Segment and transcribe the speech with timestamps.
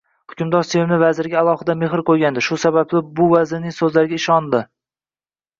[0.31, 4.65] Hukmdor sevimli vaziriga alohida mehr qoʻygandi, shu sababli bu vazirning soʻzlariga ishonmadi